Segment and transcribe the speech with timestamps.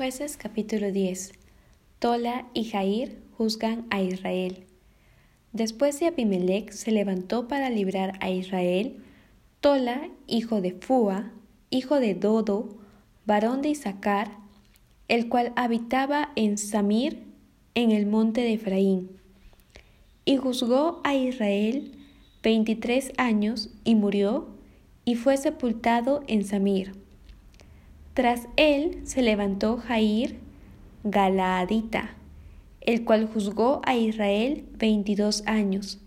[0.00, 1.32] Jueces capítulo 10
[1.98, 4.64] Tola y Jair juzgan a Israel.
[5.52, 8.96] Después de Abimelech se levantó para librar a Israel,
[9.60, 11.32] Tola, hijo de Fua,
[11.68, 12.78] hijo de Dodo,
[13.26, 14.38] varón de Isaacar,
[15.08, 17.22] el cual habitaba en Samir,
[17.74, 19.10] en el monte de Efraín.
[20.24, 21.92] Y juzgó a Israel
[22.42, 24.48] veintitrés años y murió,
[25.04, 27.09] y fue sepultado en Samir.
[28.20, 30.40] Tras él se levantó Jair
[31.04, 32.18] Galaadita,
[32.82, 36.00] el cual juzgó a Israel veintidós años.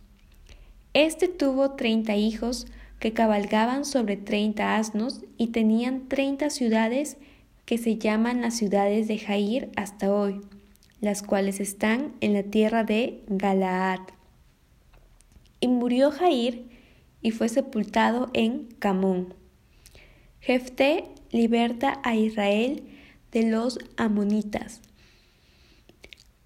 [0.94, 2.68] Este tuvo treinta hijos
[3.00, 7.18] que cabalgaban sobre treinta asnos y tenían treinta ciudades
[7.66, 10.40] que se llaman las ciudades de Jair hasta hoy,
[11.02, 14.02] las cuales están en la tierra de Galaad.
[15.60, 16.70] Y murió Jair
[17.24, 19.34] y fue sepultado en Camón.
[20.42, 22.84] Jefté liberta a Israel
[23.32, 24.82] de los amonitas.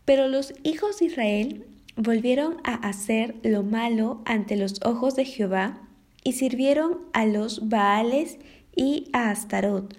[0.05, 1.65] Pero los hijos de Israel
[1.97, 5.81] volvieron a hacer lo malo ante los ojos de Jehová
[6.23, 8.39] y sirvieron a los Baales
[8.75, 9.97] y a Astarot,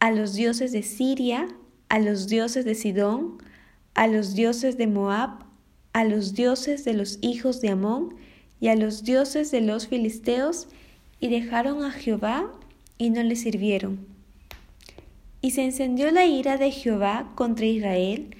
[0.00, 1.48] a los dioses de Siria,
[1.88, 3.38] a los dioses de Sidón,
[3.94, 5.44] a los dioses de Moab,
[5.92, 8.14] a los dioses de los hijos de Amón
[8.60, 10.68] y a los dioses de los filisteos,
[11.20, 12.50] y dejaron a Jehová
[12.98, 14.06] y no le sirvieron.
[15.42, 18.34] Y se encendió la ira de Jehová contra Israel,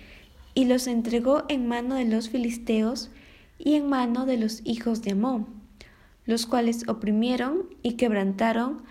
[0.55, 3.11] y los entregó en mano de los filisteos
[3.59, 5.47] y en mano de los hijos de Amón,
[6.25, 8.83] los cuales oprimieron y quebrantaron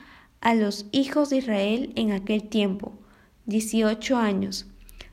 [0.42, 2.94] a los hijos de Israel en aquel tiempo,
[3.46, 4.68] dieciocho años,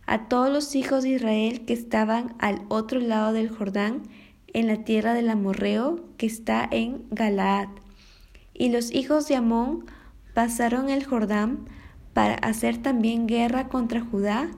[0.07, 4.03] a todos los hijos de Israel que estaban al otro lado del Jordán,
[4.55, 7.69] en la tierra del Amorreo que está en Galaad.
[8.55, 9.85] Y los hijos de Amón
[10.35, 11.69] pasaron el Jordán
[12.19, 14.51] para hacer también guerra contra Judá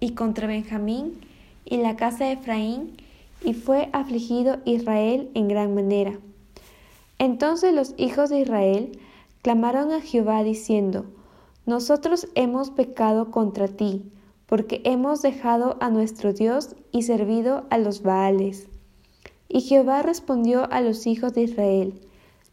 [0.00, 1.18] y contra Benjamín
[1.64, 2.94] y la casa de Efraín,
[3.42, 6.18] y fue afligido Israel en gran manera.
[7.18, 8.98] Entonces los hijos de Israel
[9.40, 11.06] clamaron a Jehová diciendo,
[11.64, 14.02] Nosotros hemos pecado contra ti,
[14.44, 18.68] porque hemos dejado a nuestro Dios y servido a los Baales.
[19.48, 21.98] Y Jehová respondió a los hijos de Israel,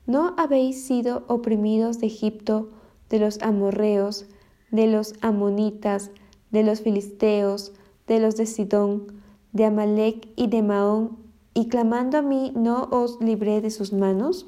[0.06, 2.70] ¿No habéis sido oprimidos de Egipto,
[3.10, 4.26] de los amorreos,
[4.72, 6.12] de los amonitas,
[6.52, 7.74] de los filisteos,
[8.08, 9.22] de los de Sidón,
[9.54, 11.18] de Amalek y de Maón,
[11.54, 14.48] y clamando a mí no os libré de sus manos?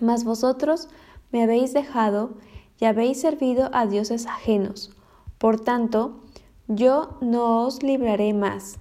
[0.00, 0.88] Mas vosotros
[1.32, 2.32] me habéis dejado
[2.78, 4.90] y habéis servido a dioses ajenos.
[5.38, 6.20] Por tanto,
[6.68, 8.78] yo no os libraré más.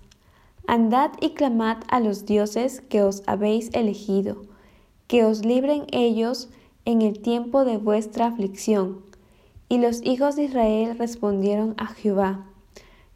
[0.68, 4.44] Andad y clamad a los dioses que os habéis elegido,
[5.08, 6.50] que os libren ellos
[6.86, 9.09] en el tiempo de vuestra aflicción
[9.70, 12.46] y los hijos de Israel respondieron a Jehová,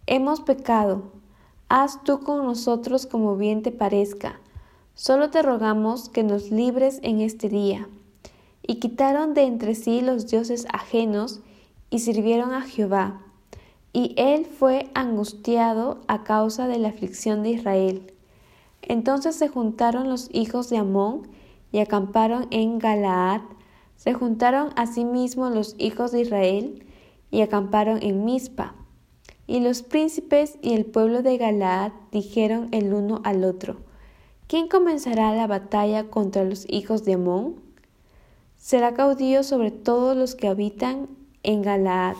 [0.06, 1.12] Hemos pecado,
[1.68, 4.40] haz tú con nosotros como bien te parezca,
[4.94, 7.88] solo te rogamos que nos libres en este día.
[8.66, 11.42] Y quitaron de entre sí los dioses ajenos
[11.90, 13.22] y sirvieron a Jehová.
[13.92, 18.13] Y él fue angustiado a causa de la aflicción de Israel.
[18.81, 21.28] Entonces se juntaron los hijos de Amón
[21.72, 23.42] y acamparon en Galaad,
[24.03, 26.86] se juntaron asimismo los hijos de Israel
[27.31, 28.75] y acamparon en Mizpa.
[29.47, 33.78] Y los príncipes y el pueblo de Galaad dijeron el uno al otro,
[34.47, 37.62] ¿quién comenzará la batalla contra los hijos de Amón?
[38.58, 41.08] Será caudillo sobre todos los que habitan
[41.44, 42.18] en Galaad.